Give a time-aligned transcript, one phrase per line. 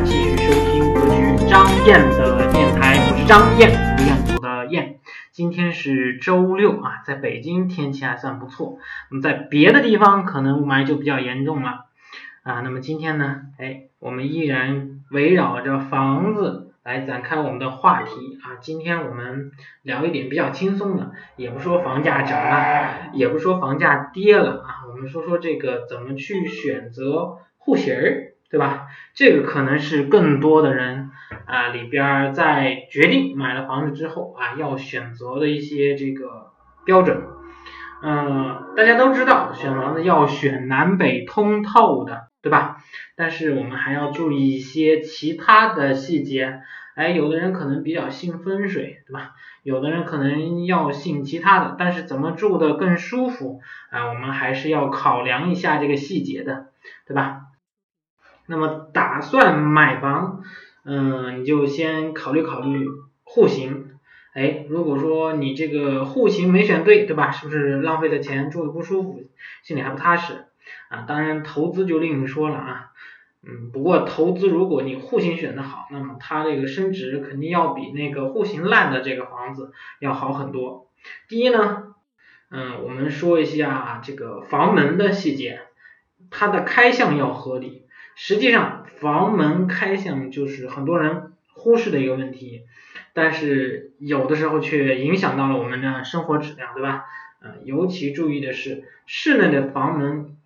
[0.00, 3.70] 继续收听格局张燕的电台，我是张燕，
[4.06, 4.98] 燕子的燕。
[5.32, 8.78] 今天是周六啊，在北京天气还算不错，
[9.10, 11.84] 那么在别的地方可能雾霾就比较严重了
[12.42, 12.60] 啊。
[12.60, 18.10] 那么今天呢，哎，我们依然围绕着房子来展开我们的话题
[18.42, 18.56] 啊。
[18.60, 19.52] 今天我们
[19.82, 28.31] 聊一点比较轻松的，也不说房价涨了，也不说房价跌了啊，我们说说这个怎么去选择户型儿。
[28.52, 28.86] 对吧？
[29.14, 31.10] 这个可能是更多的人。
[31.46, 36.52] 啊，里边在决定买了房子之后啊，要选择的一些这个
[36.84, 37.22] 标准，
[38.02, 42.76] 嗯，大家都知道选房子要选南北通透的，对吧？
[43.16, 46.60] 但是我们还要注意一些其他的细节，
[46.94, 49.30] 哎，有的人可能比较信风水，对吧？
[49.62, 54.08] 有的人可能要信其他的，但是怎么住的更舒服啊？
[54.08, 56.66] 我们还是要考量一下这个细节的，
[57.06, 57.46] 对吧？
[58.46, 60.42] 那么打算买房。
[60.84, 62.88] 嗯，你就先考虑考虑
[63.22, 63.90] 户型，
[64.34, 67.30] 哎，如果说你这个户型没选对，对吧？
[67.30, 69.22] 是不是浪费了钱，住的不舒服，
[69.62, 70.46] 心里还不踏实
[70.88, 71.04] 啊？
[71.06, 72.90] 当然，投资就另说了啊。
[73.46, 79.70] 嗯，不过投资如果你户型选的好，那么它这个升值肯定要比那个户型烂的这个房子
[80.00, 80.88] 要好很多。
[81.28, 81.94] 第一呢，
[82.50, 85.60] 嗯，我们说一下这个房门的细节，
[86.28, 87.86] 它的开向要合理。
[88.14, 92.62] 实际上，房门开向就是很多人忽视的一个问题，
[93.14, 97.04] 但是有的时候却影响到了我们的生活质量，对吧？
[97.40, 100.36] 呃，尤其注意的是，室内的房门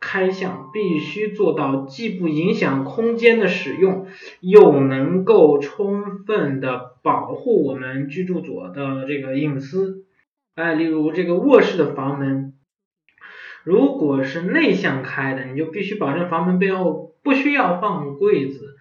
[0.00, 4.06] 开向必须做到既不影响空间的使用，
[4.40, 10.04] 又能够充分的保护我们居住者的这个隐私。
[10.54, 12.54] 哎，例如这个卧室的房门。
[13.64, 18.76] 如果是内向开的，你就必须保证房门背后不需要放柜子、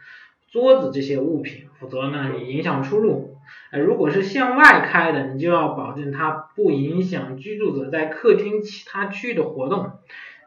[0.50, 3.36] 桌子这些物品，否则呢你影响出入。
[3.72, 9.84] 呃，如果是向外开的，你就要保证它不影响居住者在客厅其他区域的活动。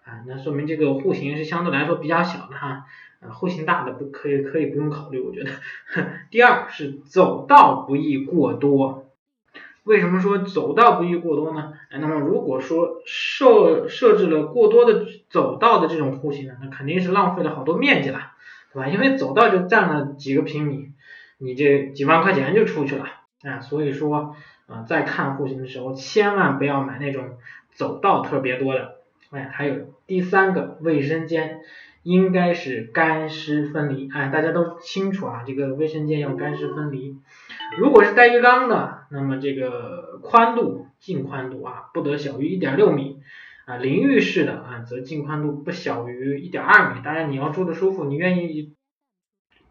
[0.05, 2.87] 啊，那说明这个户型是相对来说比较小的哈。
[3.21, 5.51] 啊，户型大的不可以可以不用考虑，我觉得。
[6.31, 9.07] 第二是走道不宜过多。
[9.85, 11.75] 为什么说走道不宜过多呢？
[11.91, 18.33] 哎，那么如果说设设置了过多的走道的这种户型呢，那肯定是浪费了好多面积了，
[18.73, 18.89] 对吧？
[18.89, 20.89] 因为走道就占了几个平米，
[21.39, 23.05] 你这几万块钱就出去了，
[23.43, 24.35] 啊，所以说
[24.67, 27.37] 啊，在看户型的时候，千万不要买那种
[27.75, 28.97] 走道特别多的。
[29.31, 29.75] 哎，还有
[30.07, 31.61] 第三个，卫生间
[32.05, 37.17] 应该是干湿分离，哎，大家都清楚啊，这个卫生间要干湿分离。
[37.79, 43.21] 如果是带浴缸的，那么这个宽度净宽度啊不得小于一点六米
[43.65, 47.01] 啊，淋浴式的啊则净宽度不小于一点二米。
[47.03, 48.75] 当然你要住的舒服，你愿意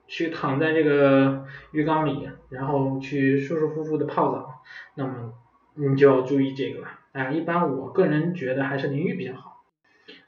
[0.07, 4.63] 去躺在这个浴缸里，然后去舒舒服服的泡澡，
[4.95, 5.33] 那么
[5.75, 7.29] 你就要注意这个了啊。
[7.29, 9.52] 一般我个人觉得还是淋浴比较好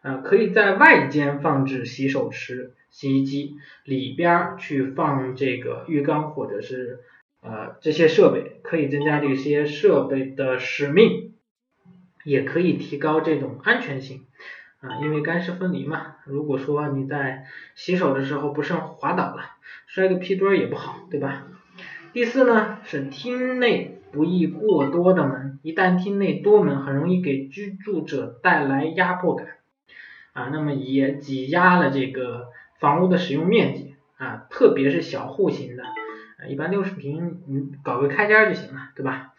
[0.06, 7.02] 啊，可以在外间放置洗手池、洗衣机，里边去放这个浴缸或者是。
[7.48, 11.36] 呃，这些设备可以增加这些设备的使命，
[12.24, 14.26] 也可以提高这种安全性
[14.80, 16.16] 啊，因为干湿分离嘛。
[16.26, 17.46] 如果说你在
[17.76, 19.44] 洗手的时候不慎滑倒了，
[19.86, 21.46] 摔个屁墩儿也不好，对吧？
[22.14, 29.50] 第四呢，是厅内不宜过多的门，一旦厅内多门，很容易给居住者带来压迫感
[30.36, 35.84] 啊，那么也挤压了这个房屋的使用面积啊，特别是小户型的。
[36.50, 39.34] 一般六十平，你搞个开间就行了，对吧？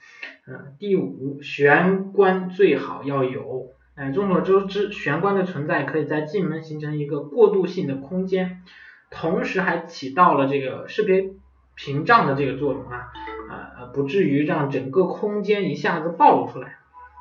[0.49, 3.69] 嗯，第五，玄关最好要有。
[3.95, 8.63] 哎，众所周知，玄关的存在可以在进门形成一个过渡性的空间，
[9.11, 11.31] 同时还起到了这个识别
[11.75, 13.13] 屏障的这个作用啊，
[13.51, 16.77] 啊，不至于让整个空间一下子暴露出来。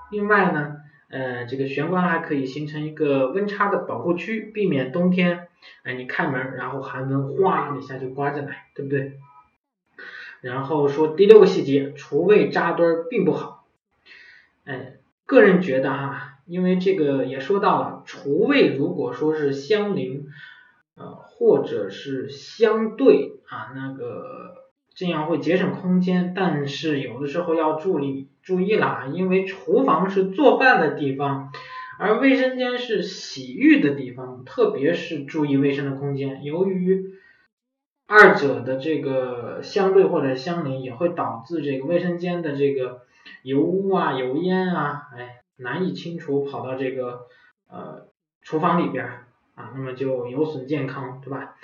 [0.10, 0.78] 另外呢，
[1.16, 5.48] 呃，这个玄关还可以形成一个温差的保护区，避免冬天，
[5.84, 9.14] 哎，你开门，然后寒风哗一下就刮进来，对不对？
[10.42, 13.66] 然后说第六个细节，厨卫扎堆并不好。
[14.66, 20.28] 哎，个人觉得哈，因为这个也说到了，厨卫如果说是相邻，
[20.96, 24.65] 呃，或者是相对啊，那个
[24.96, 31.52] 这样会节省空间，但是有的时候要注意注意啦，因为厨房是做饭的地方，
[32.00, 37.14] 而卫生间是洗浴的地方，特别是注意卫生的空间，由于。
[38.08, 43.02] 二者的这个相对或者相邻，也会导致这个卫生间的这个
[43.42, 47.26] 油污啊、油烟啊，哎，难以清除，跑到这个
[47.68, 48.06] 呃
[48.44, 49.08] 厨房里边
[49.56, 51.56] 啊，那么就有损健康，对吧？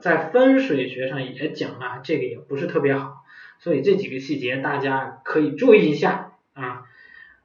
[0.00, 3.24] 在风水学上也讲了，这个也不是特别好，
[3.58, 6.84] 所以这几个细节大家可以注意一下啊，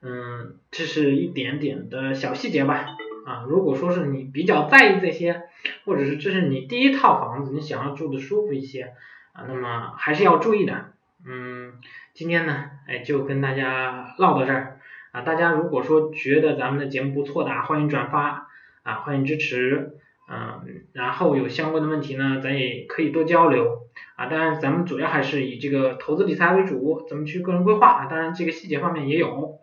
[0.02, 2.96] 嗯，这是一点点的小细节吧，
[3.26, 5.44] 啊，如果说是你比较在意这些，
[5.86, 8.94] 或者是这是你第一套房子，你想要住的舒服一些
[9.34, 10.94] 啊，那么还是要注意的，
[11.26, 11.74] 嗯，
[12.14, 14.80] 今天呢，哎，就跟大家唠到这儿
[15.12, 18.48] 啊，大家如果说觉得咱们的节目不错的啊，欢迎转发
[18.84, 19.98] 啊，欢迎支持。
[20.32, 24.28] 嗯，然后有相关的问题呢，咱也可以多交流啊。
[24.28, 28.06] 当然，咱们主要还是以这个投资理财为主，怎么去个人规划啊？
[28.06, 29.60] 当然，这个细节方面也有。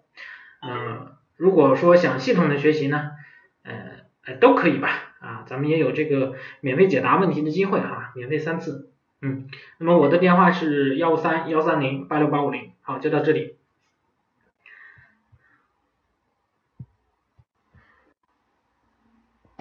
[0.60, 3.10] 嗯，如果说想系统的学习呢，
[3.62, 4.88] 呃，都可以吧
[5.20, 5.44] 啊。
[5.46, 8.90] 咱们也有这个免费解答问题的机会哈，免费三次。
[9.22, 9.46] 嗯，
[9.78, 12.72] 那么我的电话是幺三幺三零八六八五零。
[12.80, 13.55] 好，就到这里。